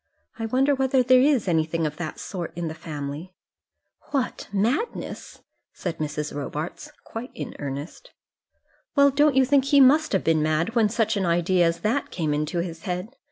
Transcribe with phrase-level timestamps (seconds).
[0.39, 3.35] I wonder whether there is anything of that sort in the family?"
[4.09, 5.43] "What; madness?"
[5.73, 6.33] said Mrs.
[6.33, 8.09] Robarts, quite in earnest.
[8.95, 12.09] "Well, don't you think he must have been mad when such an idea as that
[12.09, 13.09] came into his head?